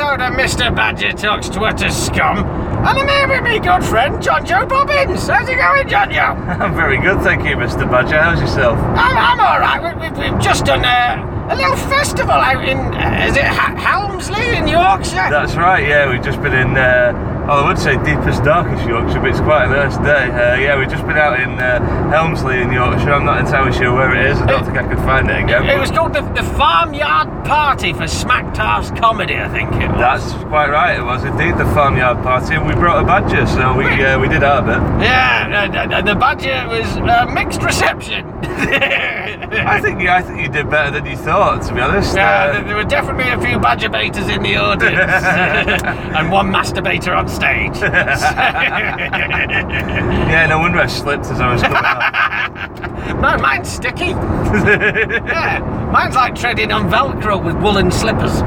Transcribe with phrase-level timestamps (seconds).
[0.00, 0.74] episode of Mr.
[0.74, 5.28] Badger Talks to Utter Scum, and I'm here with me good friend John Joe Bobbins.
[5.28, 6.20] How's it going, John Joe?
[6.64, 7.90] I'm very good, thank you, Mr.
[7.90, 8.18] Badger.
[8.18, 8.78] How's yourself?
[8.78, 9.94] I'm, I'm all right.
[9.94, 13.76] We, we, we've just done a, a little festival out in, uh, is it ha-
[13.76, 15.28] Helmsley in Yorkshire?
[15.28, 17.12] That's right, yeah, we've just been in, uh,
[17.50, 20.30] well, I would say deepest, darkest Yorkshire, but it's quite a nice day.
[20.30, 21.80] Uh, yeah, we've just been out in uh,
[22.10, 23.10] Helmsley in Yorkshire.
[23.12, 24.38] I'm not entirely sure where it is.
[24.40, 25.68] I don't think I could find it again.
[25.68, 29.98] It was called the, the Farmyard Party for Smacktar's Comedy, I think it was.
[29.98, 30.96] That's quite right.
[30.96, 34.28] It was indeed the farmyard party, and we brought a badger, so we uh, we
[34.28, 34.78] did our bit.
[35.02, 38.24] Yeah, the budget was uh, mixed reception.
[39.50, 42.14] I think I think you did better than you thought, to be honest.
[42.16, 45.00] Yeah, Uh, there- there were definitely a few badger baiters in the audience
[46.16, 47.39] and one masturbator on stage.
[50.30, 53.20] yeah, no wonder I slipped as I was coming up.
[53.20, 54.10] no, mine's sticky.
[54.10, 55.60] yeah,
[55.92, 58.32] mine's like treading on Velcro with woolen slippers.
[58.32, 58.44] so,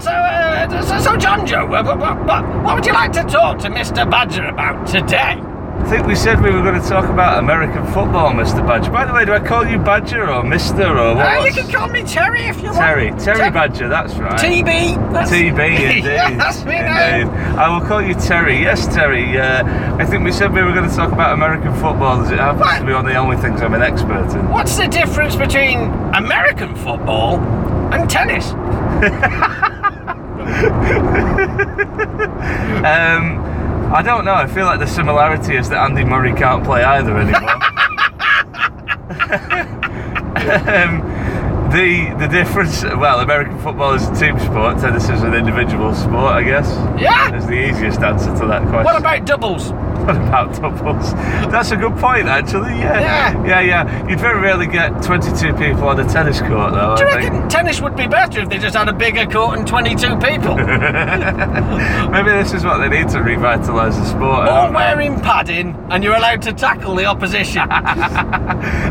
[0.00, 3.68] so, uh, so, so, John Joe, what, what, what would you like to talk to
[3.68, 4.08] Mr.
[4.10, 5.45] Badger about today?
[5.78, 8.66] I think we said we were going to talk about American football, Mr.
[8.66, 8.90] Badger.
[8.90, 11.38] By the way, do I call you Badger or Mister or what?
[11.38, 13.20] Uh, you can call me Terry if you Terry, want.
[13.22, 14.38] Terry Terry Badger, that's right.
[14.40, 15.12] TB.
[15.12, 16.04] That's, TB, indeed.
[16.40, 17.32] that's me Indeed.
[17.32, 17.64] now.
[17.64, 18.58] I will call you Terry.
[18.60, 19.38] Yes, Terry.
[19.38, 19.62] Uh,
[19.96, 22.62] I think we said we were going to talk about American football, as it happens
[22.62, 22.78] What?
[22.80, 24.48] to be one of the only things I'm an expert in.
[24.50, 25.78] What's the difference between
[26.14, 27.38] American football
[27.92, 28.52] and tennis?
[32.86, 34.34] Um, I don't know.
[34.34, 37.50] I feel like the similarity is that Andy Murray can't play either anymore.
[40.66, 44.78] um, the the difference, well, American football is a team sport.
[44.78, 46.68] Tennis is an individual sport, I guess.
[47.00, 47.34] Yeah.
[47.36, 48.84] Is the easiest answer to that question.
[48.84, 49.70] What about doubles?
[50.04, 51.12] What about doubles?
[51.50, 52.70] That's a good point, actually.
[52.78, 53.00] Yeah.
[53.00, 53.46] Yeah.
[53.46, 54.08] Yeah, yeah.
[54.08, 56.96] You'd very rarely get 22 people on a tennis court, though.
[56.96, 57.50] Do you I reckon think.
[57.50, 60.56] tennis would be better if they just had a bigger court and 22 people?
[60.56, 64.48] Maybe this is what they need to revitalise the sport.
[64.48, 67.68] All wearing padding and you're allowed to tackle the opposition.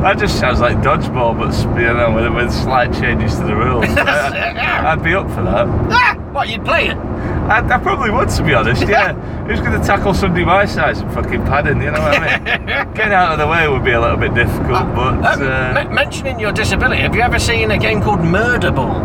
[0.05, 3.85] That just sounds like dodgeball, but you know, with, with slight changes to the rules.
[3.87, 5.67] I'd be up for that.
[5.91, 6.15] Ah!
[6.35, 6.97] What, you'd play it?
[6.97, 8.83] I, I probably would, to be honest.
[8.95, 9.13] Yeah.
[9.45, 11.79] Who's going to tackle somebody my size and fucking padding?
[11.81, 12.55] You know what I mean?
[12.95, 15.93] Getting out of the way would be a little bit difficult, but Um, uh, m-
[15.93, 19.01] mentioning your disability, have you ever seen a game called Murder Ball?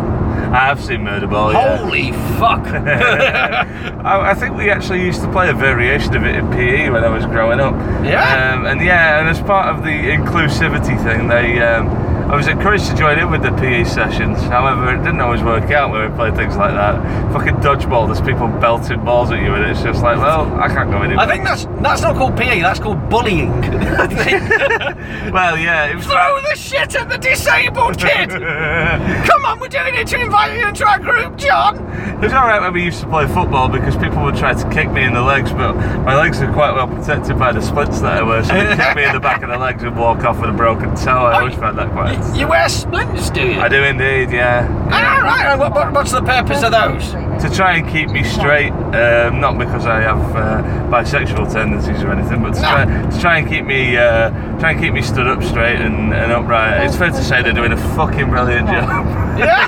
[0.51, 1.53] I have seen murder ball.
[1.53, 1.77] Yeah.
[1.77, 2.65] Holy fuck!
[2.67, 7.03] I, I think we actually used to play a variation of it in PE when
[7.05, 7.73] I was growing up.
[8.03, 8.53] Yeah?
[8.53, 11.87] Um, and yeah, and as part of the inclusivity thing, they um,
[12.31, 14.39] I was encouraged to join in with the PE sessions.
[14.43, 16.95] However, it didn't always work out when we played things like that.
[17.33, 20.89] Fucking dodgeball, there's people belting balls at you, and it's just like, well, I can't
[20.89, 21.25] go anywhere.
[21.25, 23.51] I think that's that's not called PE, that's called bullying.
[25.31, 26.05] Well, yeah, it was.
[26.05, 28.29] Throw the shit at the disabled kid!
[29.29, 31.77] Come on, we're doing it to invite you into our group, John!
[31.77, 34.91] It was alright when we used to play football because people would try to kick
[34.91, 38.17] me in the legs, but my legs are quite well protected by the splints that
[38.17, 40.41] I wear, so they kick me in the back of the legs and walk off
[40.41, 41.11] with a broken toe.
[41.11, 42.20] I oh, always found that quite.
[42.35, 43.59] You wear splints, do you?
[43.59, 44.67] I do indeed, yeah.
[44.91, 45.55] Ah, right.
[45.59, 47.11] What, what, what's the purpose of those?
[47.43, 52.11] To try and keep me straight, um, not because I have uh, bisexual tendencies or
[52.11, 54.29] anything, but to, try, to try and keep me, uh,
[54.59, 56.85] try and keep me stood up straight and, and upright.
[56.85, 59.05] It's fair to say they're doing a fucking brilliant job.
[59.37, 59.67] Yeah.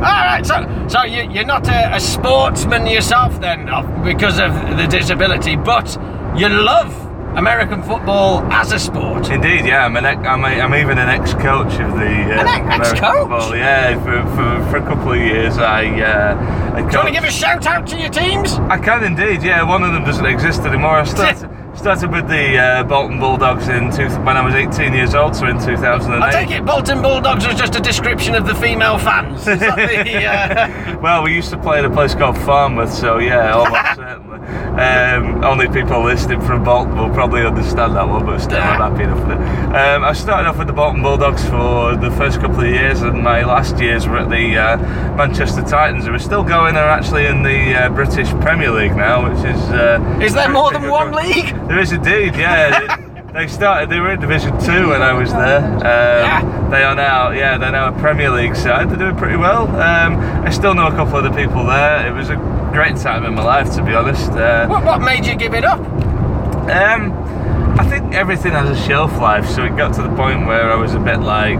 [0.01, 0.45] All right.
[0.45, 3.65] So, so you, you're not a, a sportsman yourself then,
[4.03, 5.97] because of the disability, but
[6.35, 9.29] you love American football as a sport.
[9.29, 9.85] Indeed, yeah.
[9.85, 12.99] I'm an ex- I'm, a, I'm even an ex-coach of the uh, An ex-coach?
[12.99, 13.55] football.
[13.55, 15.85] Yeah, for, for, for a couple of years, I.
[16.01, 18.53] Uh, I Do you want to give a shout out to your teams?
[18.53, 19.43] I can indeed.
[19.43, 20.97] Yeah, one of them doesn't exist anymore.
[20.99, 21.49] I started,
[21.81, 25.47] started with the uh, Bolton Bulldogs in two, when I was 18 years old, so
[25.47, 26.21] in 2008.
[26.21, 29.45] I take it Bolton Bulldogs was just a description of the female fans.
[29.45, 29.53] The,
[30.27, 34.37] uh, Well, we used to play at a place called Farnworth, so yeah, almost certainly.
[34.71, 39.03] Um, only people listening from Bolton will probably understand that one, but still, I'm happy
[39.03, 39.75] enough with it.
[39.75, 43.23] Um, I started off with the Bolton Bulldogs for the first couple of years, and
[43.23, 44.77] my last years were at the uh,
[45.17, 46.75] Manchester Titans, who are still going.
[46.75, 49.61] They're actually in the uh, British Premier League now, which is.
[49.69, 51.49] Uh, is there more than one league?
[51.71, 52.97] There is indeed, yeah.
[53.31, 53.89] They started.
[53.89, 55.63] They were in Division Two when I was there.
[55.63, 58.89] Um, They are now, yeah, they're now a Premier League side.
[58.89, 59.67] They're doing pretty well.
[59.69, 62.05] Um, I still know a couple of the people there.
[62.05, 62.35] It was a
[62.73, 64.31] great time in my life, to be honest.
[64.31, 65.79] Uh, What, what made you give it up?
[65.79, 67.13] um,
[67.79, 70.75] I think everything has a shelf life, so it got to the point where I
[70.75, 71.57] was a bit like,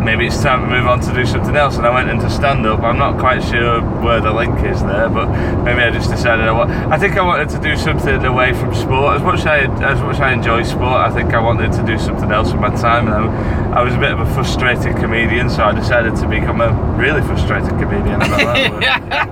[0.00, 1.76] maybe it's time to move on to do something else.
[1.76, 2.80] And I went into stand up.
[2.80, 5.28] I'm not quite sure where the link is there, but
[5.62, 6.70] maybe I just decided I want.
[6.70, 9.16] I think I wanted to do something away from sport.
[9.16, 11.84] As much as I as much as I enjoy sport, I think I wanted to
[11.84, 13.06] do something else with my time.
[13.08, 16.60] And I, I was a bit of a frustrated comedian, so I decided to become
[16.60, 18.20] a really frustrated comedian.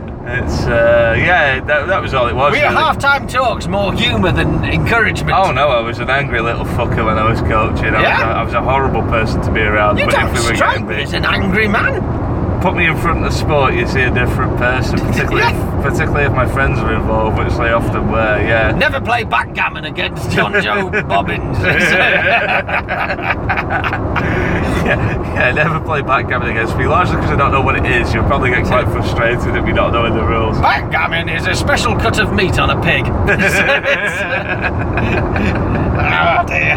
[0.30, 2.50] It's uh, yeah, that, that was all it was.
[2.52, 2.82] Were your really.
[2.82, 5.32] half-time talks more humour than encouragement?
[5.36, 7.94] Oh no, I was an angry little fucker when I was coaching.
[7.94, 8.18] I, Yeah?
[8.18, 9.96] was, a, I was a horrible person to be around.
[9.98, 12.60] You but don't if we were strike me as an angry man.
[12.60, 14.98] put me in front of the sport, you see a different person.
[15.00, 15.78] Particularly, Yeah.
[15.78, 18.38] if, particularly if my friends are involved, which they often were.
[18.42, 18.72] Yeah.
[18.72, 21.56] Never play backgammon against John Joe Bobbins.
[24.88, 28.12] yeah, yeah, never play backgammon against me, largely because I don't know what it is.
[28.14, 30.58] You'll probably get quite frustrated if you don't knowing the rules.
[30.60, 33.04] backgammon is a special cut of meat on a pig.
[35.08, 36.76] oh dear.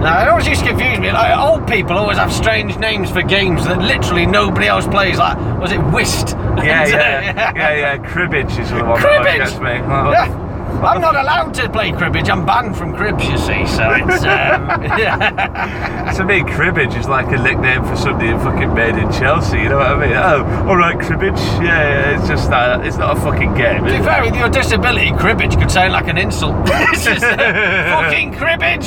[0.00, 1.10] Now, it always used to confuse me.
[1.10, 5.18] Like, old people always have strange names for games that literally nobody else plays.
[5.18, 6.28] Like, was it whist?
[6.30, 7.96] Yeah, uh, yeah, yeah, yeah.
[7.98, 9.24] Cribbage is the one Cribbage?
[9.24, 9.70] that gets me.
[9.70, 10.45] Oh, Yeah.
[10.66, 12.28] I'm not allowed to play cribbage.
[12.28, 13.66] I'm banned from cribs, you see.
[13.66, 16.12] So it's um, yeah.
[16.16, 19.58] To me, cribbage is like a nickname for somebody fucking made in Chelsea.
[19.58, 20.16] You know what I mean?
[20.16, 21.38] Oh, all right, cribbage.
[21.62, 22.84] Yeah, yeah it's just that.
[22.84, 23.84] It's not a fucking game.
[23.84, 26.56] To be fair, with your disability, cribbage could sound like an insult.
[26.66, 28.86] it's just uh, fucking cribbage.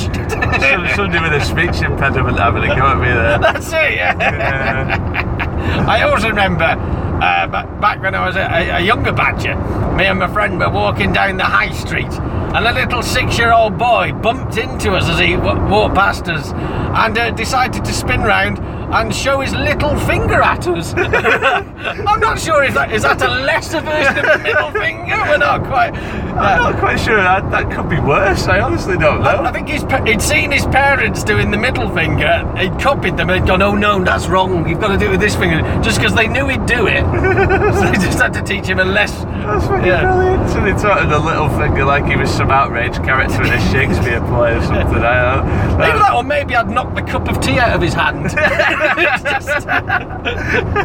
[0.60, 3.38] Some, somebody with a speech impediment having a go at me there.
[3.40, 3.94] That's it.
[3.96, 4.16] Yeah.
[4.18, 5.86] Yeah.
[5.88, 6.76] I always remember
[7.20, 9.54] uh, ba- back when I was a, a, a younger badger,
[9.94, 14.12] me and my friend were walking down the high street, and a little six-year-old boy
[14.12, 18.58] bumped into us as he w- walked past us, and uh, decided to spin round
[18.92, 20.94] and show his little finger at us.
[20.96, 25.16] I'm not sure if that is that a lesser version of the middle finger.
[25.28, 25.94] We're not quite.
[25.94, 27.16] I'm uh, not quite sure.
[27.16, 28.46] That, that could be worse.
[28.46, 29.28] I honestly don't know.
[29.28, 29.52] I know.
[29.52, 32.52] think he's, he'd seen his parents doing the middle finger.
[32.56, 34.68] He'd copied them and he'd gone, oh no, that's wrong.
[34.68, 35.60] You've got to do it with this finger.
[35.82, 37.00] Just because they knew he'd do it.
[37.74, 39.12] so they just had to teach him a less.
[39.22, 40.02] That's fucking Yeah.
[40.02, 40.50] brilliant.
[40.50, 43.60] So they taught him the little finger like he was some outraged character in a
[43.70, 45.02] Shakespeare play or something.
[45.02, 45.78] I don't know.
[45.78, 48.26] Maybe that, or maybe I'd knocked the cup of tea out of his hand.
[48.82, 49.66] It's just-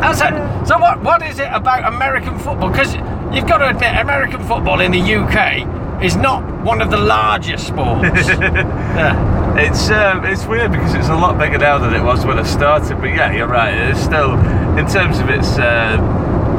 [0.00, 0.66] That's it.
[0.66, 1.02] So what?
[1.02, 2.70] What is it about American football?
[2.70, 2.94] Because
[3.34, 7.66] you've got to admit, American football in the UK is not one of the largest
[7.68, 8.28] sports.
[8.28, 9.56] yeah.
[9.56, 12.42] It's um, it's weird because it's a lot bigger now than it was when I
[12.42, 12.96] started.
[13.00, 13.72] But yeah, you're right.
[13.90, 14.32] It's still,
[14.78, 15.96] in terms of its uh,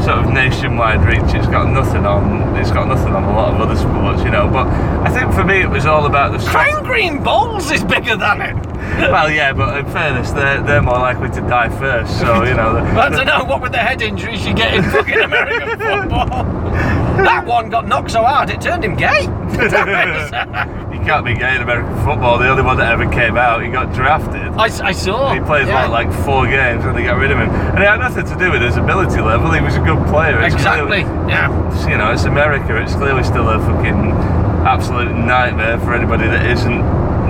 [0.03, 2.55] sort of nationwide reach, it's got nothing on.
[2.57, 4.47] It's got nothing on a lot of other sports, you know.
[4.47, 6.37] But I think for me, it was all about the.
[6.39, 8.55] strat- Crown Green Balls is bigger than it.
[8.95, 12.17] Well, yeah, but in fairness, they're they're more likely to die first.
[12.19, 12.73] So you know.
[12.75, 16.43] the- I don't know what with the head injuries you get in fucking American football.
[17.23, 19.27] That one got knocked so hard it turned him gay.
[21.05, 22.39] Can't be gay in American football.
[22.39, 24.41] The only one that ever came out, he got drafted.
[24.57, 25.33] I, I saw.
[25.33, 25.87] He played yeah.
[25.87, 27.49] what, like four games and they got rid of him.
[27.49, 29.51] And it had nothing to do with his ability level.
[29.51, 30.41] He was a good player.
[30.41, 31.03] It's Exactly.
[31.03, 31.87] clearly- Yeah.
[31.87, 32.81] you know, it's America.
[32.81, 34.11] It's clearly still a fucking
[34.65, 36.81] absolute nightmare for anybody that isn't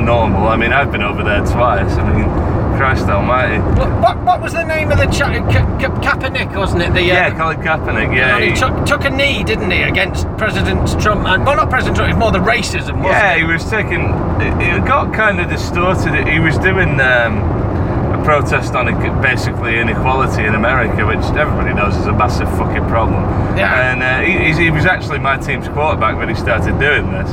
[0.06, 0.48] normal.
[0.48, 1.98] I mean, I've been over there twice.
[1.98, 2.30] I mean,
[2.78, 3.60] Christ Almighty.
[3.80, 6.94] What, what, what was the name of the cha- Ka- Ka- Kaepernick, wasn't it?
[6.94, 8.16] The, uh, Yeah, Colin Kaepernick.
[8.16, 11.26] Yeah, he he- took, took a knee, didn't he, against President Trump?
[11.28, 13.40] And, well, not President Trump, it's more the racism, wasn't Yeah, it?
[13.40, 14.02] he was taking.
[14.42, 16.28] It it got kind of distorted.
[16.28, 17.40] He was doing um,
[18.26, 18.86] protest on
[19.22, 23.24] basically inequality in America, which everybody knows is a massive fucking problem.
[23.56, 23.92] Yeah.
[23.92, 27.30] And uh, he, he, was actually my team's quarterback when he started doing this.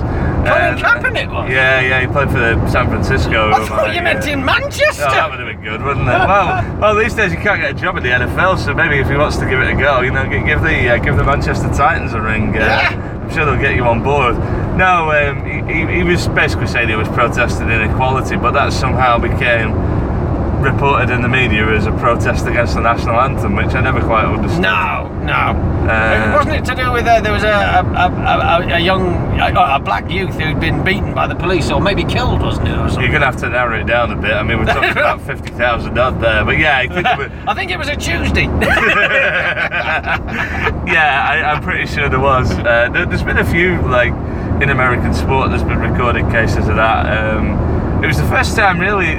[0.47, 1.51] Colin uh, Kaepernick was?
[1.51, 2.01] Yeah, yeah.
[2.03, 3.51] He played for the San Francisco.
[3.51, 5.07] I thought you meant in Manchester.
[5.09, 6.13] Oh, that would have been good, wouldn't it?
[6.13, 9.09] Well, well, these days you can't get a job in the NFL, so maybe if
[9.09, 11.69] he wants to give it a go, you know, give the uh, give the Manchester
[11.73, 12.51] Titans a ring.
[12.51, 13.09] Uh, Yeah.
[13.23, 14.37] I'm sure they'll get you on board.
[14.77, 19.17] No, um, he, he- he was basically saying he was protesting inequality, but that somehow
[19.17, 19.71] became
[20.63, 24.25] reported in the media as a protest against the national anthem, which I never quite
[24.25, 24.63] understood.
[24.63, 25.73] No, no.
[25.89, 29.81] Uh, Wasn't it to do with uh, there was a, a, a, a, young a,
[29.81, 33.03] black youth who'd been beaten by the police or maybe killed, wasn't it, or something?
[33.03, 34.33] You're going to have to narrow it down a bit.
[34.33, 37.33] I mean, we're talking about 50,000 odd there, but yeah, I think it.
[37.49, 38.45] I think it was a Tuesday.
[40.93, 42.51] yeah, I, I'm pretty sure there was.
[42.53, 44.13] Uh, there, there's been a few, like,
[44.63, 47.07] in American sport, there's been recorded cases of that.
[47.19, 49.17] Um, it was the first time, really,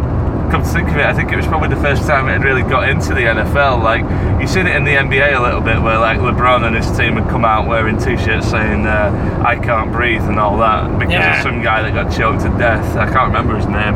[0.53, 2.43] come to think of it, I think it was probably the first time it had
[2.43, 3.81] really got into the NFL.
[3.81, 4.03] Like,
[4.39, 7.13] you've seen it in the NBA a little bit, where, like, LeBron and his team
[7.15, 11.13] had come out wearing t shirts saying, uh, I can't breathe and all that, because
[11.15, 11.37] Yeah.
[11.37, 12.95] of some guy that got choked to death.
[12.95, 13.95] I can't remember his name.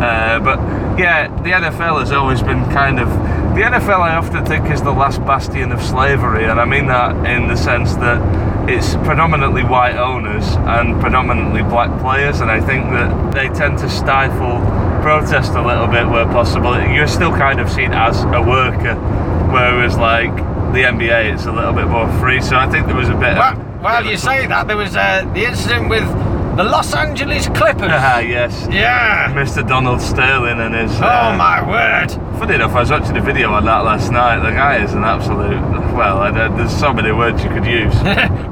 [0.00, 0.58] Uh, but
[0.98, 3.10] yeah, the NFL has always been kind of.
[3.54, 7.14] The NFL, I often think, is the last bastion of slavery, and I mean that
[7.26, 8.18] in the sense that
[8.70, 13.88] it's predominantly white owners and predominantly black players, and I think that they tend to
[13.90, 14.60] stifle
[15.00, 16.78] protest a little bit where possible.
[16.80, 18.94] You're still kind of seen as a worker,
[19.50, 20.34] whereas like
[20.72, 22.40] the NBA, it's a little bit more free.
[22.40, 23.36] So I think there was a bit.
[23.36, 24.66] Well, of, well you say that.
[24.66, 26.06] There was uh, the incident with
[26.56, 27.90] the Los Angeles Clippers.
[27.90, 28.66] Ah, yes.
[28.70, 29.32] yeah.
[29.32, 29.66] Mr.
[29.66, 30.90] Donald Sterling and his.
[31.00, 32.27] Oh uh, my word.
[32.38, 34.38] Funny enough, I was watching a video on that last night.
[34.38, 35.60] The guy is an absolute.
[35.94, 37.92] Well, I, there's so many words you could use.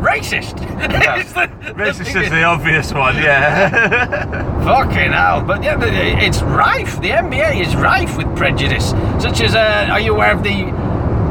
[0.03, 0.57] Racist.
[1.19, 4.65] It's the- the Racist is the obvious one, yeah.
[4.65, 5.43] Fucking hell.
[5.43, 7.01] But yeah, it's rife.
[7.01, 8.91] The NBA is rife with prejudice.
[9.21, 10.65] Such as, uh, are you aware of the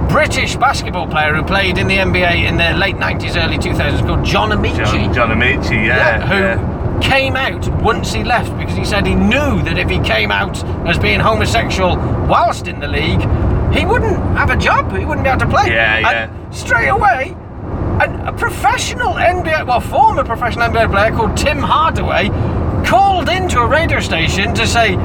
[0.10, 4.24] British basketball player who played in the NBA in the late 90s, early 2000s called
[4.26, 4.86] John Amaechi?
[4.86, 6.26] John, John Amaechi, yeah.
[6.26, 6.75] who yeah.
[7.02, 10.64] Came out once he left because he said he knew that if he came out
[10.88, 11.96] as being homosexual
[12.28, 13.22] whilst in the league,
[13.74, 14.92] he wouldn't have a job.
[14.96, 15.68] He wouldn't be able to play.
[15.68, 16.30] Yeah, yeah.
[16.30, 17.36] And straight away,
[18.02, 22.30] a, a professional NBA, well, former professional NBA player called Tim Hardaway
[22.86, 24.96] called into a radio station to say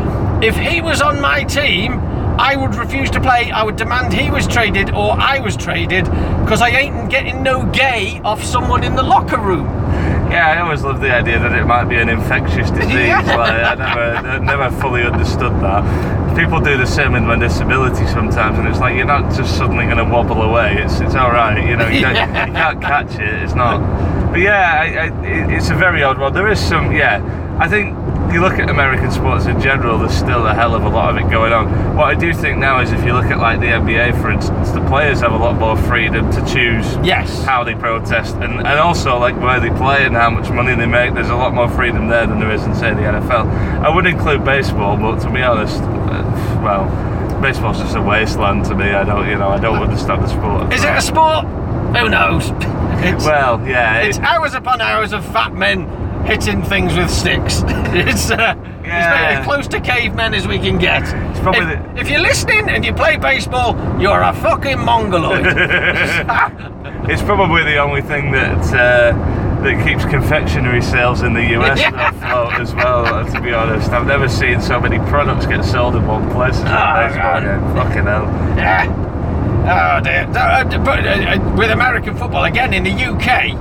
[0.43, 2.01] if he was on my team.
[2.39, 3.51] I would refuse to play.
[3.51, 7.67] I would demand he was traded or I was traded because I ain't getting no
[7.67, 9.67] gay off someone in the locker room.
[10.31, 12.93] Yeah, I always loved the idea that it might be an infectious disease.
[12.93, 13.21] Yeah.
[13.37, 16.37] Like, I never, I never fully understood that.
[16.37, 19.85] People do the same with my disability sometimes, and it's like you're not just suddenly
[19.87, 20.77] going to wobble away.
[20.79, 21.89] It's it's all right, you know.
[21.89, 22.47] You, don't, Yeah.
[22.47, 23.43] you can't catch it.
[23.43, 23.81] It's not.
[24.31, 26.33] But yeah, I, I, it's a very odd one.
[26.33, 26.93] There is some.
[26.93, 27.19] Yeah,
[27.61, 27.97] I think
[28.29, 29.99] if you look at American sports in general.
[29.99, 31.95] There's still a hell of a lot of it going on.
[31.97, 34.71] What I do think now is if you look at like the NBA, for instance,
[34.71, 37.45] the players have a lot more freedom to choose Yes.
[37.45, 40.87] how they protest and, and also like where they play and how much money they
[40.87, 41.13] make.
[41.13, 43.47] There's a lot more freedom there than there is in say the NFL.
[43.85, 48.75] I would include baseball, but to be honest, uh, well, baseball's just a wasteland to
[48.75, 48.91] me.
[48.93, 50.73] I don't, you know, I don't understand the sport.
[50.73, 51.45] Is it a sport?
[51.97, 52.51] Who knows?
[53.03, 55.89] It's, Well, yeah, it's it- hours upon hours of fat men
[56.25, 57.63] hitting things with sticks.
[57.93, 59.39] it's, uh, it's Yeah.
[59.41, 61.03] as close to cavemen as we can get.
[61.43, 65.45] probably if, the- if you're listening and you play baseball, you're a fucking mongoloid.
[67.09, 69.13] it's probably the only thing that uh,
[69.63, 73.25] that keeps confectionery sales in the US afloat as well.
[73.31, 76.63] To be honest, I've never seen so many products get sold in one place as
[76.63, 77.75] a Oh, baseball game.
[77.75, 78.25] Fucking hell.
[78.57, 79.07] yeah.
[79.63, 80.27] Oh dear.
[80.35, 83.53] Uh, But uh, uh, with American football, again in the UK,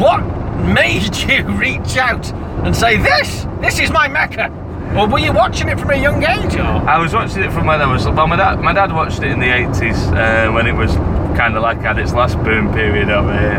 [0.00, 0.20] what
[0.58, 2.30] made you reach out
[2.64, 4.50] and say, this, this is my mecca?
[4.96, 6.54] Or were you watching it from a young age?
[6.56, 6.62] Or?
[6.62, 8.26] I was watching it from when I was well.
[8.26, 10.94] My dad, my dad watched it in the eighties uh, when it was
[11.36, 13.58] kind of like at its last boom period over here.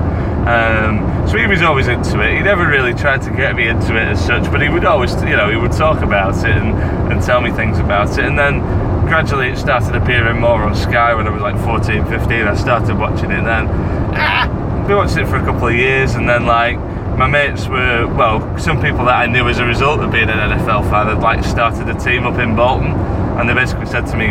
[0.49, 2.35] Um, so he was always into it.
[2.35, 5.13] He never really tried to get me into it as such, but he would always,
[5.21, 6.73] you know, he would talk about it and,
[7.13, 8.25] and tell me things about it.
[8.25, 8.59] And then
[9.05, 12.47] gradually it started appearing more on Sky when I was like 14, 15.
[12.47, 13.67] I started watching it then.
[14.15, 16.77] Ah, We watched it for a couple of years, and then like
[17.19, 20.39] my mates were well, some people that I knew as a result of being an
[20.57, 22.91] NFL fan had like started a team up in Bolton,
[23.37, 24.27] and they basically said to me,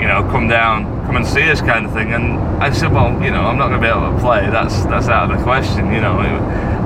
[0.00, 2.12] you know, come down, come and see us, kind of thing.
[2.12, 4.48] And I said, well, you know, I'm not going to be able to play.
[4.50, 6.20] That's that's out of the question, you know.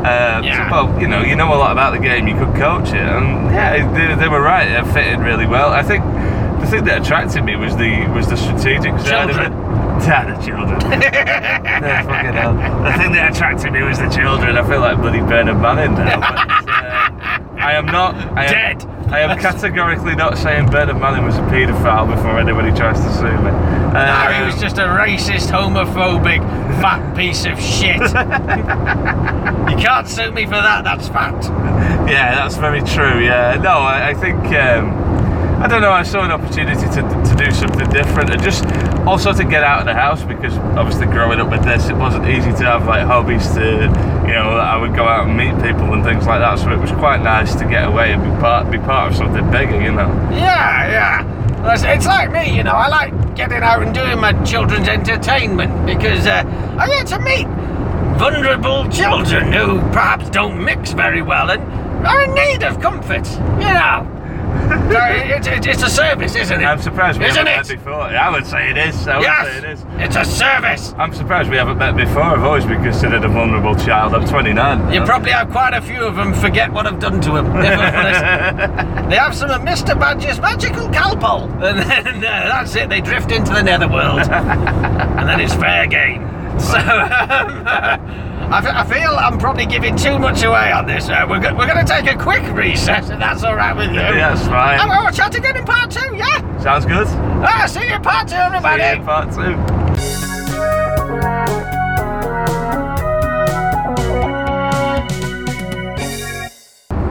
[0.00, 0.71] Uh, Yeah.
[0.71, 2.28] so, well, you know, you know a lot about the game.
[2.28, 4.69] You could coach it, and yeah, they, they were right.
[4.71, 5.71] It fitted really well.
[5.73, 6.04] I think
[6.61, 9.52] the thing that attracted me was the was the strategic side of it.
[10.00, 10.81] Yeah, the children.
[11.02, 12.55] Yeah, fucking hell.
[12.85, 14.57] The thing that attracted me was the children.
[14.57, 16.21] I feel like bloody Bernard Manning now.
[16.21, 18.14] But, uh, I am not.
[18.14, 18.87] I am, Dead.
[19.12, 23.25] I am categorically not saying Bernard Manning was a paedophile before anybody tries to sue
[23.31, 23.50] me.
[23.50, 26.40] No, Uh, he was just a racist, homophobic,
[26.81, 28.00] fat piece of shit.
[28.00, 31.45] you can't sue me for that, that's fact.
[32.09, 33.21] Yeah, that's very true.
[33.23, 35.10] Yeah, no, I, I think um,
[35.61, 35.93] I don't know.
[35.93, 38.64] I saw an opportunity to, to do something different and just
[39.07, 42.26] also to get out of the house because obviously growing up with this, it wasn't
[42.29, 43.83] easy to have like hobbies to,
[44.26, 46.59] you know, I would go out and meet people and things like that.
[46.59, 49.50] So it was quite nice to get away and be part be part of something
[49.50, 50.09] bigger, you know.
[50.33, 51.75] Yeah, yeah.
[51.75, 56.26] It's, like me, you know, I like getting out and doing my children's entertainment because
[56.26, 56.43] uh,
[56.79, 57.47] I get to meet
[58.19, 61.62] vulnerable children who perhaps don't mix very well and
[62.07, 63.29] are in need of comfort,
[63.61, 64.10] you know.
[64.50, 66.64] It, it, it's a service, isn't it?
[66.64, 67.78] I'm surprised we Isn't haven't it?
[67.78, 68.02] met before.
[68.02, 69.07] I would say it is.
[69.09, 69.87] I would say it Yes, is.
[69.99, 70.95] it's a service.
[70.99, 72.23] I'm surprised we haven't met before.
[72.23, 74.14] I've always been considered a vulnerable child.
[74.14, 74.92] I'm 29.
[74.92, 77.47] You probably have quite a few of them forget what I've done to them.
[77.57, 78.21] If I'm honest.
[79.11, 79.99] they have some of Mr.
[79.99, 82.88] Badger's magical calpol, and then uh, that's it.
[82.88, 86.26] They drift into the netherworld, and then it's fair game.
[86.61, 87.64] So um,
[88.52, 91.09] I, f- I feel I'm probably giving too much away on this.
[91.09, 93.90] Uh, we're go- we're going to take a quick recess, if that's all right with
[93.90, 94.00] you.
[94.00, 94.80] Yeah, that's fine.
[94.80, 96.16] And we'll chat again in part two.
[96.16, 96.59] Yeah.
[96.61, 97.07] Sounds good.
[97.09, 98.83] Ah, see you in part two, everybody.
[98.83, 100.61] See you in part two.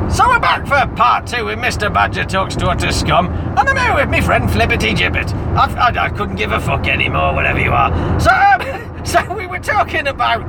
[0.09, 1.93] So we're back for part two with Mr.
[1.93, 5.31] Badger Talks to Utter Scum, and I'm here with my friend Flippity Gibbet.
[5.55, 8.19] I, I, I couldn't give a fuck anymore, whatever you are.
[8.19, 10.41] So, um, so we were talking about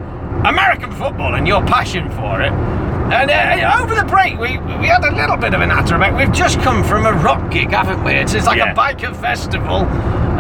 [0.47, 2.53] American football and your passion for it.
[2.53, 6.17] And uh, over the break, we, we had a little bit of an natter about.
[6.17, 8.13] We've just come from a rock gig, haven't we?
[8.13, 8.73] It's, it's like Yeah.
[8.73, 9.85] a biker festival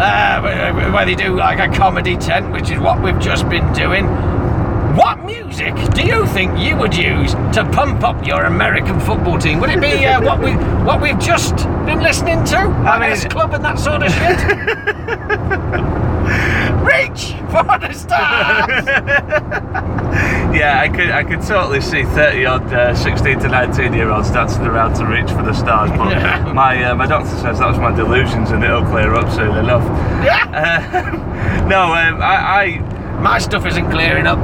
[0.00, 0.40] uh,
[0.92, 4.06] where they do like a comedy tent, which is what we've just been doing.
[4.96, 9.58] What music do you think you would use to pump up your American football team?
[9.60, 10.52] Would it be uh, what we
[10.84, 11.56] what we've just
[11.86, 12.56] been listening to?
[12.58, 14.38] I mean- Club and that sort of shit.
[16.80, 18.86] Reach for the stars.
[20.52, 24.30] Yeah, I could I could totally see 30 odd uh, 16 to 19 year olds
[24.32, 26.52] dancing around to reach for the stars, but Yeah.
[26.52, 29.84] my uh, my doctor says that was my delusions and it'll clear up soon enough.
[30.24, 30.48] yeah,
[31.62, 32.78] Uh, no, um, I,
[33.22, 34.38] my stuff isn't clearing up.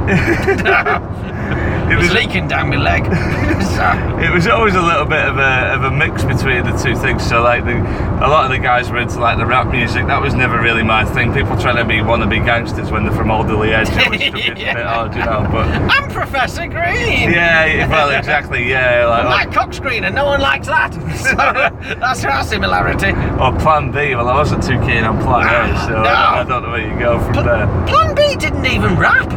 [1.87, 3.03] I it was leaking down my leg.
[3.77, 6.95] So- it was always a little bit of a, of a mix between the two
[6.95, 7.21] things.
[7.23, 10.07] So like the, a lot of the guys were into like the rap music.
[10.07, 11.31] That was never really my thing.
[11.31, 13.87] People trying to be wannabe gangsters when they're from Alderley Edge.
[13.89, 14.73] It was a bit, Yeah.
[14.73, 15.47] bit odd, you know.
[15.51, 17.29] But I'm Professor Green.
[17.31, 18.67] yeah, well, exactly.
[18.67, 20.93] Yeah, like My cock screen, and no one likes that.
[21.17, 21.35] So
[21.99, 23.11] that's our similarity.
[23.39, 24.15] Or Plan B.
[24.15, 26.09] Well, I wasn't too keen on Plan A, so Ah, No.
[26.09, 27.67] I, I don't know where you go from there.
[27.85, 29.27] Plan B didn't even rap.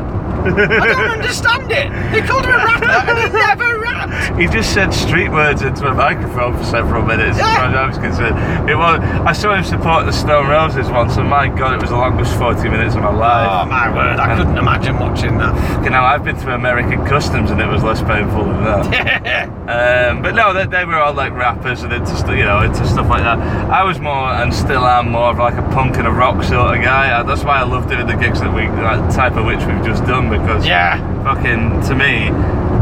[0.46, 1.90] I don't understand it.
[2.12, 4.38] They called him a rapper, and he never rapped.
[4.40, 7.56] He just said street words into a microphone for several minutes, as Yeah.
[7.56, 8.70] far as I was concerned.
[8.70, 9.00] It was.
[9.00, 12.36] I saw him support the Stone Roses once, and my God, it was the longest
[12.38, 13.48] 40 minutes of my life.
[13.50, 15.84] Oh my word, I couldn't imagine watching that.
[15.84, 19.50] You know, I've been through American customs, and it was less painful than that.
[19.70, 23.08] Um, but no, they, they were all like rappers and into you know into stuff
[23.08, 23.38] like that.
[23.70, 26.76] I was more and still am more of like a punk and a rock sort
[26.76, 27.22] of guy.
[27.22, 30.04] That's why I love doing the gigs that we that type of which we've just
[30.06, 30.98] done because yeah.
[31.24, 32.28] fucking to me,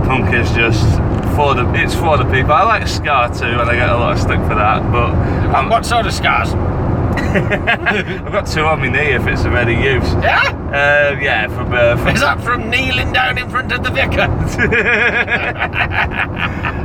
[0.06, 0.84] punk is just
[1.34, 2.52] for the it's for the people.
[2.52, 4.82] I like Ska too, and I get a lot of stick for that.
[4.92, 5.12] But
[5.54, 6.52] I'm, What sort of scars?
[7.18, 10.12] I've got two on my knee if it's of any use.
[10.14, 10.54] Yeah?
[10.68, 14.28] Uh, yeah, from, uh, from Is that from kneeling down in front of the vicar?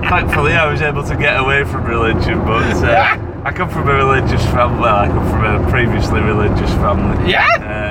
[0.10, 3.93] Thankfully, I was able to get away from religion, but uh, I come from a
[3.93, 4.82] religious family.
[4.82, 7.30] Well, I come from a previously religious family.
[7.30, 7.45] Yeah?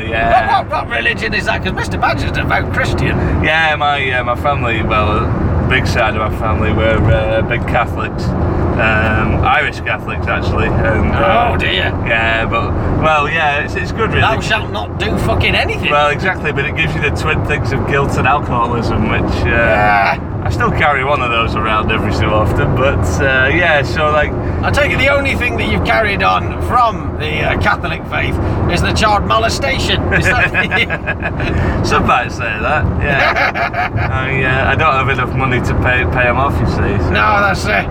[0.08, 0.60] Yeah.
[0.62, 1.62] What, what, what religion is that?
[1.62, 2.00] Because Mr.
[2.00, 3.16] Badger's a devout Christian.
[3.44, 7.60] Yeah, my uh, my family, well, a big side of my family were uh, big
[7.62, 10.66] Catholics, um, Irish Catholics actually.
[10.68, 11.90] And, uh, Oh dear.
[12.06, 12.70] Yeah, but
[13.02, 14.20] well, yeah, it's, it's good really.
[14.20, 15.90] Thou shalt not do fucking anything.
[15.90, 19.46] Well, exactly, but it gives you the twin things of guilt and alcoholism, which uh,
[19.48, 20.28] Yeah.
[20.44, 22.74] I still carry one of those around every so often.
[22.74, 26.61] But uh, yeah, so like I take it the only thing that you've carried on
[26.66, 28.35] from the uh, Catholic faith
[28.72, 30.02] is the child molestation.
[30.12, 32.85] Is that some might say that.
[33.00, 36.59] Yeah, I uh, I don't have enough money to pay pay them off.
[36.59, 37.87] You see, so no, that's it.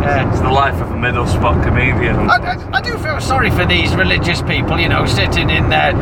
[0.00, 0.30] Yeah.
[0.30, 2.16] it's the life of a middle spot comedian.
[2.30, 5.92] I, I, I do feel sorry for these religious people, you know, sitting in their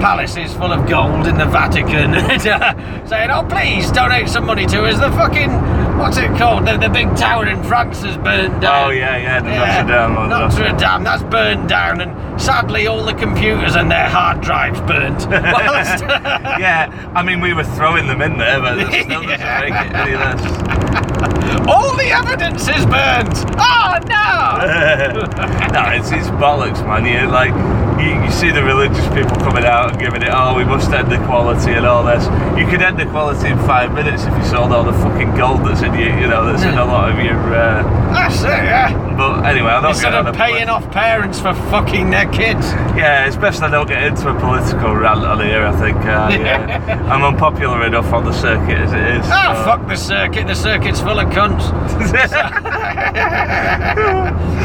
[0.00, 4.66] palaces full of gold in the Vatican and uh, saying, oh, please donate some money
[4.66, 4.98] to us.
[4.98, 5.50] The fucking,
[5.98, 6.66] what's it called?
[6.66, 8.86] The, the big tower in France has burned down.
[8.88, 10.16] Oh yeah, yeah, the Notre Dame.
[10.18, 14.80] or Notre Dame, that's burned down, and sadly, all the computers and their hard drives
[14.82, 15.26] burnt.
[15.30, 16.02] Whilst-
[16.60, 19.60] yeah, I mean we were throwing them in there, but it still doesn't Yeah.
[19.60, 21.66] make it any less.
[21.68, 23.34] all the evidence is burnt.
[23.58, 25.26] Oh no!
[25.72, 27.04] no, it's, it's bollocks, man.
[27.04, 27.52] You like
[28.00, 31.12] you, you see the religious people coming out and giving it, oh, we must end
[31.12, 32.24] equality and all this.
[32.58, 35.82] You could end equality in five minutes if you sold all the fucking gold that's
[35.82, 37.36] in you, you know, that's in a lot of your.
[37.54, 37.82] Uh,
[38.12, 38.92] That's it, yeah.
[39.16, 42.10] but anyway, I don't Instead get on of a paying polit- off parents for fucking
[42.10, 42.66] their kids.
[42.96, 45.64] Yeah, it's best I don't get into a political rant on here.
[45.66, 47.06] I think uh, yeah.
[47.12, 49.24] I'm unpopular enough on the circuit as it is.
[49.26, 50.46] Oh, so- fuck the circuit.
[50.46, 51.72] The circuit's full of cunts.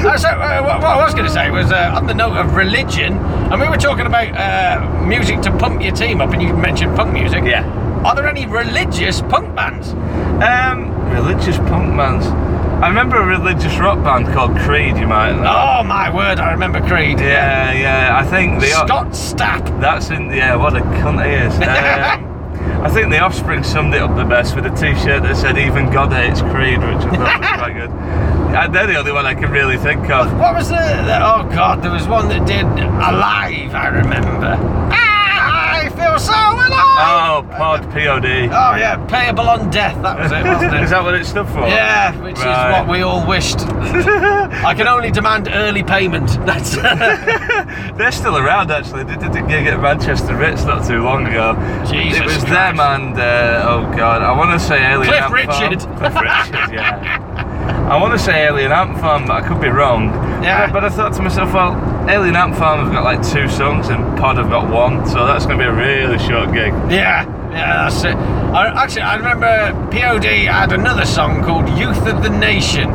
[0.01, 2.37] Uh, so, uh, what, what I was going to say was uh, on the note
[2.37, 3.13] of religion,
[3.51, 6.95] and we were talking about uh, music to pump your team up, and you mentioned
[6.95, 7.43] punk music.
[7.43, 7.65] Yeah.
[8.05, 9.89] Are there any religious punk bands?
[10.43, 12.25] Um, religious punk bands.
[12.81, 14.97] I remember a religious rock band called Creed.
[14.97, 15.53] You might know.
[15.55, 16.39] Oh my word!
[16.39, 17.19] I remember Creed.
[17.19, 18.17] Yeah, yeah.
[18.17, 19.79] I think the Scott Stapp.
[19.79, 20.55] That's in yeah.
[20.55, 22.21] What a cunt he is.
[22.27, 22.30] Um,
[22.81, 25.91] I think the Offspring summed it up the best with a T-shirt that said "Even
[25.91, 27.89] God hates Creed," which I thought was quite good.
[28.55, 30.31] And they're the only one I can really think of.
[30.37, 30.77] What was the?
[30.77, 31.81] Oh God!
[31.81, 33.73] There was one that did Alive.
[33.73, 34.57] I remember.
[36.13, 36.71] I so alive.
[37.03, 38.25] Oh, Pod Pod.
[38.25, 40.01] Oh yeah, payable on death.
[40.01, 40.83] That was it, wasn't it?
[40.83, 41.59] Is that what it stood for?
[41.67, 42.69] Yeah, which Right.
[42.69, 43.59] is what we all wished.
[43.61, 46.29] I can only demand early payment.
[46.45, 46.75] That's
[47.97, 49.03] They're still around actually.
[49.03, 51.53] They did a gig at Manchester Ritz not too long ago.
[51.89, 52.47] Jesus it was Christ.
[52.47, 55.79] them and uh, oh god, I want to say Alien Cliff Richard.
[55.97, 57.47] Cliff Richard, yeah.
[57.91, 60.13] I want to say Alien Ant Farm, but I could be wrong.
[60.41, 60.67] Yeah.
[60.67, 61.75] But, but I thought to myself, well,
[62.09, 65.45] Alien Ant Farm have got like two songs and Pod have got one, so that's
[65.45, 66.71] going to be a really short gig.
[66.89, 68.15] Yeah, yeah, that's it.
[68.15, 72.89] I, actually, I remember POD had another song called Youth of the Nation,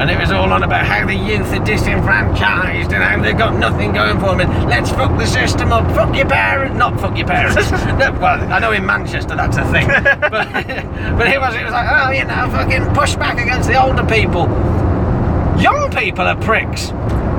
[0.00, 3.54] and it was all on about how the youth are disenfranchised and how they've got
[3.58, 4.50] nothing going for them.
[4.50, 7.70] And let's fuck the system up, fuck your parents, not fuck your parents.
[7.70, 9.86] no, well, I know in Manchester that's a thing,
[10.30, 13.80] but but it was it was like oh you know fucking push back against the
[13.80, 14.48] older people.
[15.60, 16.88] Young people are pricks.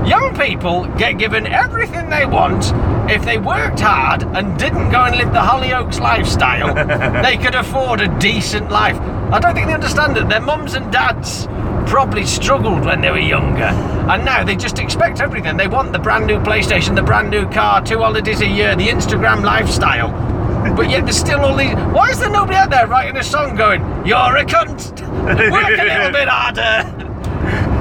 [0.08, 2.72] Young people get given everything they want.
[3.10, 6.76] If they worked hard and didn't go and live the Hollyoaks lifestyle,
[7.24, 9.00] they could afford a decent life.
[9.34, 11.48] I don't think they understand that their mums and dads
[11.86, 15.58] probably struggled when they were younger, and now they just expect everything.
[15.58, 18.88] They want the brand new PlayStation, the brand new car, two holidays a year, the
[18.88, 20.12] Instagram lifestyle.
[20.76, 21.74] But yet there's still all these.
[21.76, 25.02] Why is there nobody out there writing a song going, "You're a cunt"?
[25.52, 27.11] Work a little bit harder.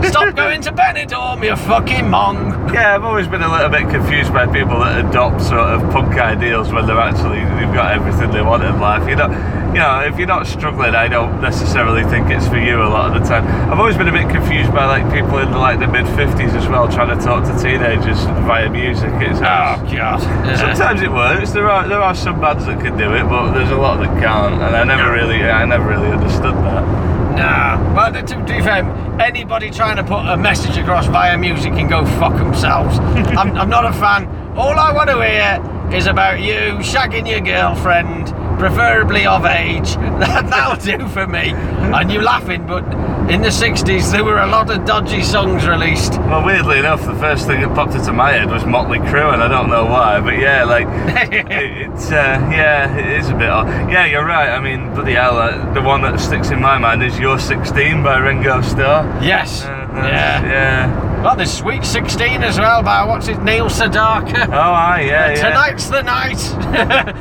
[0.08, 2.72] Stop going to Benidorm, you fucking mong.
[2.72, 6.14] Yeah, I've always been a little bit confused by people that adopt sort of punk
[6.14, 9.08] ideals when they're actually they've got everything they want in life.
[9.08, 9.28] You know,
[9.72, 13.14] you know, if you're not struggling, I don't necessarily think it's for you a lot
[13.14, 13.46] of the time.
[13.70, 16.54] I've always been a bit confused by like people in the, like the mid fifties
[16.54, 19.10] as well, trying to talk to teenagers via music.
[19.20, 20.20] It's Oh god.
[20.58, 21.50] Sometimes it works.
[21.50, 24.10] There are there are some bands that can do it, but there's a lot that
[24.20, 27.19] can't, and I never really I never really understood that.
[27.36, 27.94] Nah.
[27.94, 28.84] Well, to, to be fair,
[29.20, 32.98] anybody trying to put a message across via music can go fuck themselves.
[33.38, 34.26] I'm, I'm not a fan.
[34.56, 38.28] All I want to hear is about you shagging your girlfriend,
[38.60, 39.96] preferably of age.
[40.20, 41.52] That, that'll do for me.
[41.52, 42.84] And you laughing, but
[43.30, 46.18] in the 60s there were a lot of dodgy songs released.
[46.18, 49.42] Well, weirdly enough, the first thing that popped into my head was Motley Crue, and
[49.42, 50.86] I don't know why, but yeah, like
[51.32, 53.66] it, it's uh, yeah, it is a bit odd.
[53.90, 54.50] Yeah, you're right.
[54.50, 58.02] I mean, bloody hell, uh, the one that sticks in my mind is "You're 16"
[58.02, 59.06] by Ringo Starr.
[59.22, 59.64] Yes.
[59.64, 60.44] Uh, yeah.
[60.44, 61.09] yeah.
[61.22, 64.46] Well, there's Sweet 16 as well by what's it, Neil Sedaka.
[64.52, 65.48] Oh, aye, yeah, yeah.
[65.50, 66.38] Tonight's the night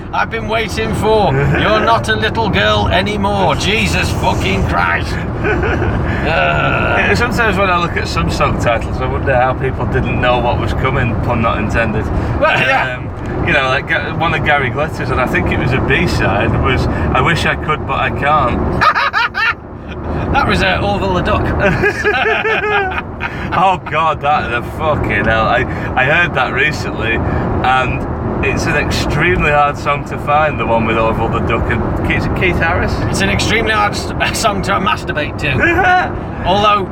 [0.13, 1.33] I've been waiting for.
[1.33, 3.55] You're not a little girl anymore.
[3.55, 5.11] Jesus fucking Christ.
[5.13, 10.19] Uh, Yeah, Sometimes when I look at some song titles, I wonder how people didn't
[10.21, 12.05] know what was coming, pun not intended.
[12.39, 12.97] Well, yeah.
[12.97, 16.51] Um, you know, like one of Gary Glitter's, and I think it was a B-side,
[16.63, 18.81] was "I wish I could, but I can't."
[20.33, 23.05] that was uh, Orville the Duck.
[23.51, 25.45] Oh God, that the fucking hell!
[25.45, 25.59] I
[25.95, 30.59] I heard that recently, and it's an extremely hard song to find.
[30.59, 32.93] The one with Orville the Duck and Keith, Keith Harris.
[33.09, 33.95] It's an extremely hard
[34.35, 35.51] song to masturbate to.
[36.45, 36.85] Although,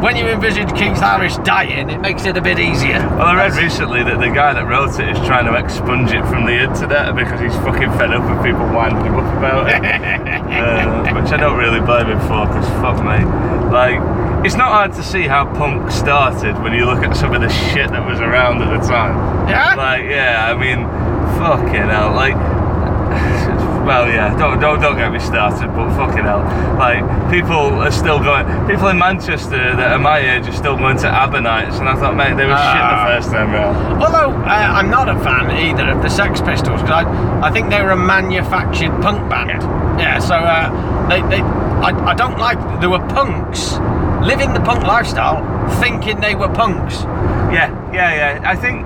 [0.00, 2.98] when you envisage Keith Harris dying, it makes it a bit easier.
[2.98, 6.24] Well, I read recently that the guy that wrote it is trying to expunge it
[6.26, 9.82] from the internet because he's fucking fed up with people winding him up about it.
[9.82, 13.24] uh, which I don't really blame him for, because fuck me.
[13.70, 13.98] Like,
[14.46, 17.48] it's not hard to see how punk started when you look at some of the
[17.48, 19.48] shit that was around at the time.
[19.48, 19.74] Yeah?
[19.74, 20.86] Like, yeah, I mean,
[21.38, 22.12] fucking hell.
[22.14, 22.36] Like,
[23.88, 26.44] well, yeah, don't, don't don't get me started, but fucking hell.
[26.78, 30.98] Like, people are still going, people in Manchester that are my age are still going
[30.98, 32.68] to Abba nights, and I thought, mate, they were Ah.
[32.72, 34.02] shit the first time round.
[34.02, 37.70] Although uh, I'm not a fan either of the Sex Pistols because I, I think
[37.70, 39.62] they were a manufactured punk band.
[39.98, 43.72] Yeah, so uh, they, they I, I don't like there were punks
[44.22, 45.40] living the punk lifestyle
[45.80, 47.02] thinking they were punks.
[47.56, 48.42] Yeah, yeah, yeah.
[48.44, 48.84] I think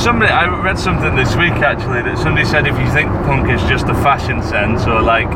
[0.00, 3.62] somebody I read something this week actually that somebody said if you think punk is
[3.68, 5.28] just a fashion sense or like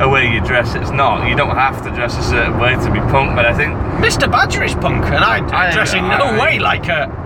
[0.00, 1.28] a way you dress, it's not.
[1.28, 4.30] You don't have to dress a certain way to be punk, but I think Mr.
[4.30, 7.16] Badger is punk, and I, I- dress in no I- way like a.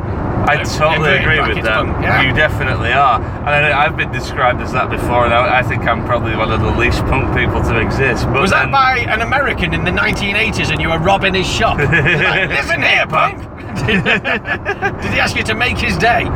[0.47, 1.87] I totally agree with that.
[1.87, 2.21] punk, yeah.
[2.21, 5.85] You definitely are, and I, I've been described as that before, and I, I think
[5.87, 8.27] I'm probably one of the least punk people to exist.
[8.27, 11.79] But Was that by an American in the 1980s and you were robbing his shop?
[11.79, 13.41] Like, Listen here, punk.
[13.87, 16.25] Did he ask you to make his day?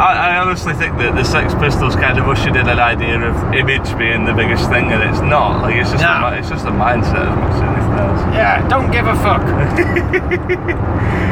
[0.00, 3.52] I, I honestly think that the Sex Pistols kind of ushered in an idea of
[3.54, 5.60] image being the biggest thing, and it's not.
[5.62, 6.26] Like it's just No.
[6.28, 8.20] a, it's just a mindset as much as anything else.
[8.34, 9.42] Yeah, don't give a fuck.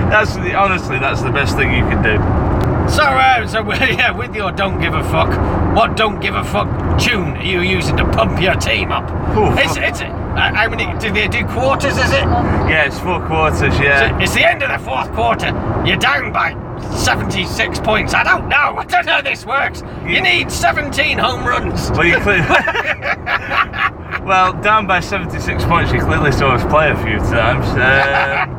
[0.08, 2.16] That's the, honestly that's the best thing you can do.
[2.90, 5.28] So, uh, so yeah, with your don't give a fuck,
[5.76, 6.66] what don't give a fuck
[6.98, 9.04] tune are you using to pump your team up?
[9.36, 9.84] Ooh, it's fuck.
[9.84, 10.00] it's
[10.36, 11.96] how many do they do quarters?
[11.96, 12.24] Is it?
[12.68, 13.78] Yeah, it's four quarters.
[13.78, 14.10] Yeah.
[14.10, 15.48] So it's the end of the fourth quarter.
[15.86, 16.52] You're down by
[16.96, 18.14] 76 points.
[18.14, 18.76] I don't know.
[18.76, 19.82] I don't know how this works.
[20.06, 21.90] You need 17 home runs.
[21.92, 22.46] Well, you clearly.
[24.24, 27.66] well, down by 76 points, you clearly saw us play a few times.
[27.68, 28.54] Um,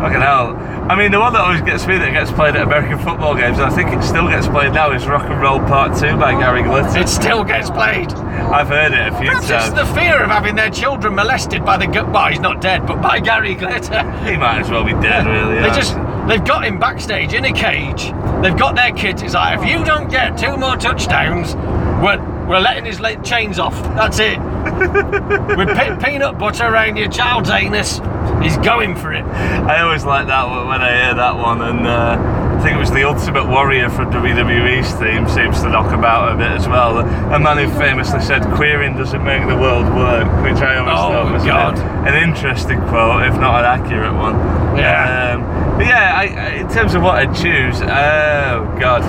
[0.00, 0.56] Fucking hell.
[0.88, 3.58] I mean, the one that always gets me that gets played at American football games,
[3.58, 6.32] and I think it still gets played now, is Rock and Roll Part 2 by
[6.38, 6.98] Gary Glitter.
[7.00, 8.12] It still gets played.
[8.12, 9.74] I've heard it a few Perhaps it's times.
[9.74, 13.02] the fear of having their children molested by the gu- well, he's not dead, but
[13.02, 14.00] by Gary Glitter.
[14.24, 15.56] He might as well be dead, really.
[15.56, 15.74] They yeah.
[15.74, 15.94] just
[16.28, 18.04] they've got him backstage in a cage.
[18.42, 19.20] They've got their kids.
[19.22, 21.54] It's like if you don't get two more touchdowns,
[22.02, 23.74] we're we're letting his chains off.
[23.94, 24.38] That's it.
[25.58, 27.98] With pe- peanut butter around your child's anus,
[28.42, 29.24] he's going for it.
[29.24, 32.16] I always like that one when I hear that one, and uh,
[32.58, 36.36] I think it was the Ultimate Warrior from WWE's theme seems to knock about a
[36.36, 36.98] bit as well.
[36.98, 41.12] A man who famously said, "Queering doesn't make the world work," which I always Oh,
[41.12, 41.78] thought was an- God.
[42.08, 44.34] An, interesting quote, if not an accurate one.
[44.76, 45.34] Yeah.
[45.34, 49.02] Um, but yeah, I, I, in terms of what I'd choose, oh God.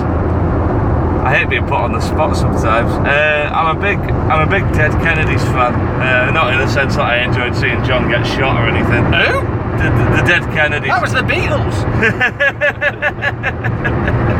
[1.30, 2.90] I hate being put on the spot sometimes.
[3.06, 5.74] Uh, I'm a big, I'm a big Dead Kennedys fan.
[6.02, 9.04] Uh, not in the sense that I enjoyed seeing John get shot or anything.
[9.14, 9.46] Who?
[9.78, 10.90] The, the, the Dead Kennedys.
[10.90, 11.76] That was the Beatles.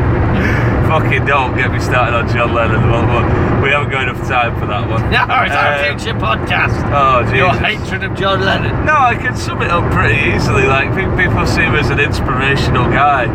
[0.91, 2.89] Fucking don't get me started on John Lennon.
[2.91, 4.99] Well, we haven't got enough time for that one.
[5.11, 6.75] No, it's our Um, future podcast.
[6.91, 7.37] Oh, Jesus.
[7.37, 8.85] Your hatred of John Lennon.
[8.85, 10.63] No, I can sum it up pretty easily.
[10.67, 13.27] Like, people see him as an inspirational guy.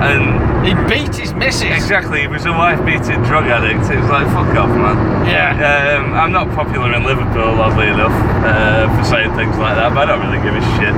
[0.00, 1.70] And He beat his missus.
[1.70, 3.88] exactly, he was a wife beating drug addict.
[3.90, 5.26] It was like, fuck off, man.
[5.26, 5.98] Yeah.
[6.00, 8.12] Um, I'm not popular in Liverpool, oddly enough,
[8.44, 10.94] uh, for saying things like that, but I don't really give a shit.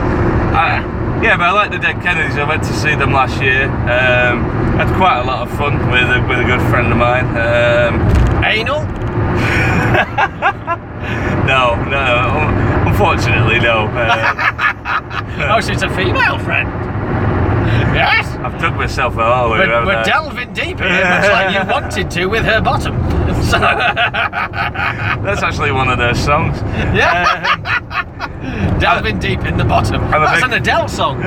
[0.55, 0.81] I,
[1.23, 2.37] yeah, but I like the Dead Kennedys.
[2.39, 3.65] I went to see them last year.
[3.65, 4.45] Um,
[4.79, 7.27] had quite a lot of fun with a, with a good friend of mine.
[7.37, 8.83] Um, Anal?
[11.47, 13.87] no, no, unfortunately, no.
[13.93, 14.49] Uh,
[15.51, 16.69] Oh, so it's a female friend.
[18.63, 19.51] Dug myself a hole.
[19.51, 22.95] We're, we're delving deep in it, much like you wanted to with her bottom.
[23.43, 23.59] So,
[25.25, 26.57] That's actually one of their songs.
[26.95, 27.59] yeah,
[28.41, 30.01] Um, delving deep in the bottom.
[30.11, 31.21] That's big- an Adele song.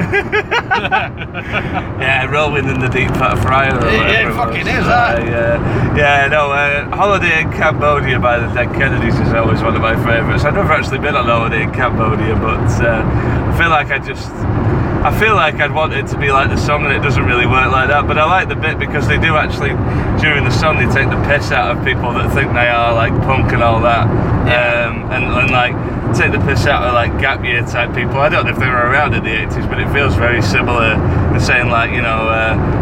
[2.00, 3.76] yeah, rolling in the deep fat fryer.
[3.76, 4.86] or It- fucking is.
[4.88, 6.28] Uh, yeah, yeah.
[6.28, 10.44] No, uh, holiday in Cambodia by the Dead Kennedys is always one of my favourites.
[10.46, 14.32] I've never actually been on holiday in Cambodia, but uh, I feel like I just.
[15.06, 17.46] I feel like I'd want it to be like the song, and it doesn't really
[17.46, 18.08] work like that.
[18.08, 19.70] But I like the bit because they do actually,
[20.20, 23.14] during the song, they take the piss out of people that think they are like
[23.22, 24.08] punk and all that,
[24.48, 24.90] Yeah.
[24.90, 25.74] um, and, and like
[26.18, 28.18] take the piss out of like gap year type people.
[28.18, 30.96] I don't know if they were around in the 80s, but it feels very similar
[31.34, 32.28] to saying like you know.
[32.28, 32.82] Uh,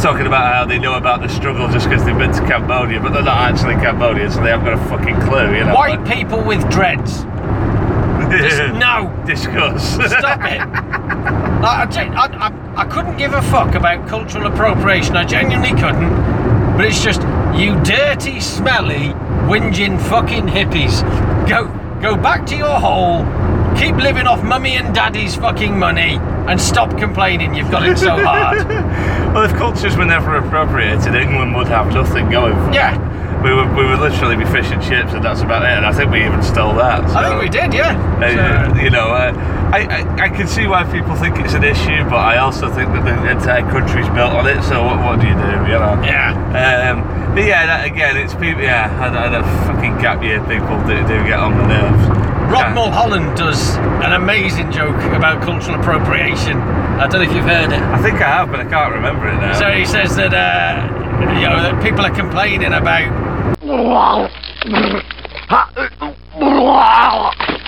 [0.00, 3.12] talking about how they know about the struggle just because they've been to Cambodia, but
[3.12, 5.72] they're not actually Cambodian, so they haven't got a fucking clue, you know.
[5.72, 7.22] White people with dreads.
[8.38, 9.22] Just no.
[9.26, 9.94] Discuss.
[9.94, 10.58] Stop it.
[11.64, 15.16] Like, I, gen- I, I, I couldn't give a fuck about cultural appropriation.
[15.16, 16.10] I genuinely couldn't.
[16.76, 17.22] But it's just,
[17.58, 19.14] you dirty, smelly,
[19.48, 21.02] whinging fucking hippies.
[21.48, 21.68] Go,
[22.02, 23.24] go back to your hole.
[23.76, 26.18] Keep living off mummy and daddy's fucking money,
[26.48, 27.54] and stop complaining.
[27.54, 28.58] You've got it so hard.
[29.34, 32.74] well, if cultures were never appropriated, England would have nothing going for it.
[32.74, 33.10] Yeah.
[33.42, 35.68] We would, we would literally be fish and chips, and that's about it.
[35.76, 37.04] And I think we even stole that.
[37.04, 37.92] I think we did, yeah.
[38.20, 39.32] Uh, So- you know, uh,
[39.74, 42.92] I, I I can see why people think it's an issue, but I also think
[42.92, 44.62] that the entire country's built on it.
[44.62, 45.50] So what, what do you do?
[45.66, 45.98] You know.
[46.04, 46.30] yeah.
[46.94, 47.02] Um,
[47.34, 48.62] but yeah, that, again, it's people.
[48.62, 52.06] Yeah, and, and the fucking gap year people do, do get on the nerves.
[52.52, 52.74] Rob Yeah.
[52.74, 53.74] Mulholland does
[54.06, 56.56] an amazing joke about cultural appropriation.
[57.00, 57.80] I don't know if you've heard it.
[57.82, 59.58] I think I have, but I can't remember it now.
[59.58, 63.10] So he says that uh, you know that people are complaining about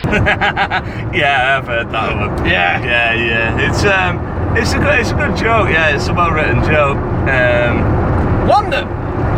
[1.14, 2.46] yeah, I've heard that one.
[2.46, 3.68] yeah Yeah, yeah.
[3.68, 5.68] It's um, it's a good, it's a good joke.
[5.68, 6.96] Yeah, it's a well-written joke.
[7.28, 8.86] Um, one that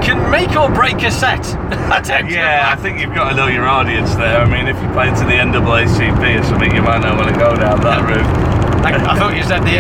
[0.03, 1.41] can make or break a set.
[1.91, 4.41] I tend to yeah, I think you've got to know your audience there.
[4.41, 7.39] I mean, if you play to the NAACP or something, you might not want to
[7.39, 8.58] go down that route.
[8.85, 9.79] I, I thought you said the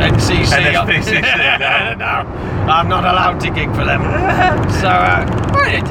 [0.00, 0.46] NCC.
[0.46, 1.22] NSPCC,
[1.98, 2.22] no.
[2.22, 4.02] no, I'm not allowed to gig for them.
[4.80, 5.84] so uh, right,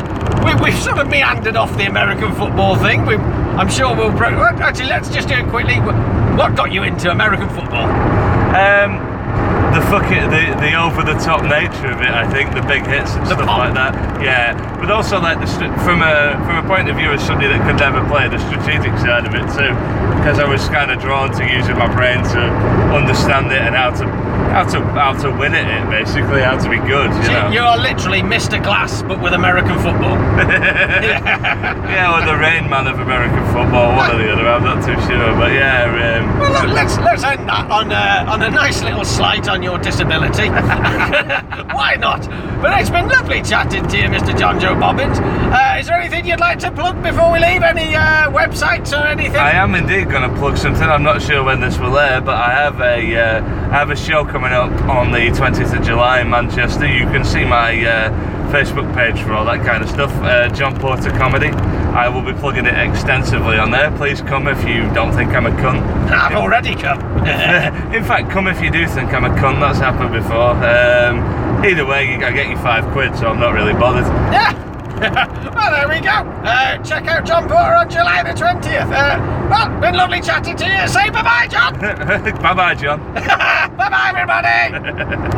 [0.44, 3.06] we, we've sort of meandered off the American football thing.
[3.06, 4.16] We, I'm sure we'll.
[4.16, 5.76] Pro- actually, let's just do it quickly.
[5.80, 7.86] What got you into American football?
[8.56, 9.09] Um,
[9.74, 13.14] the fucking the, the over the top nature of it, I think, the big hits
[13.14, 13.60] and The stuff pop.
[13.70, 13.94] like that.
[14.22, 15.48] Yeah, but also like the
[15.86, 18.98] from a from a point of view as somebody that could never play the strategic
[18.98, 19.72] side of it too,
[20.18, 22.42] because I was kind of drawn to using my brain to
[22.94, 24.06] understand it and how to
[24.50, 27.10] how to how to win at it, basically, how to be good.
[27.24, 27.52] You know.
[27.52, 28.62] you are literally Mr.
[28.62, 30.18] Glass, but with American football.
[30.50, 34.48] yeah, or the Rain Man of American football, one or the other.
[34.48, 36.20] I'm not too sure, but yeah.
[36.20, 39.62] Um, Well, look, let's let's end that on a, on a nice little slight on
[39.64, 40.50] your disability.
[40.50, 42.28] Why not?
[42.62, 44.38] But it's been lovely chatting to you, Mr.
[44.38, 45.20] John Joe Bobbins.
[45.20, 47.64] Uh, is there anything you'd like to plug before we leave?
[47.64, 49.38] Any uh, websites or anything?
[49.38, 50.84] I am indeed going to plug something.
[50.84, 53.96] I'm not sure when this will air, but I have a uh, I have a
[53.96, 56.88] show coming up on the 20th of July in Manchester.
[56.88, 58.10] You can see my uh,
[58.54, 60.14] Facebook page for all that kind of stuff.
[60.24, 61.50] Uh, John Porter Comedy.
[61.50, 63.92] I will be plugging it extensively on there.
[63.98, 65.82] Please come if you don't think I'm a cunt.
[66.10, 67.02] I've already come.
[67.94, 69.60] In fact, come if you do think I'm a cunt.
[69.60, 70.52] That's happened before.
[70.52, 74.06] Um, either way, I get you five quid, so I'm not really bothered.
[74.32, 74.69] yeah.
[75.56, 76.10] well, there we go.
[76.44, 78.92] Uh, check out John Porter on July the 20th.
[78.92, 80.88] Uh, well, been lovely chatting to you.
[80.88, 81.80] Say bye bye, John.
[82.42, 83.00] bye bye, John.
[83.14, 85.38] bye bye, everybody.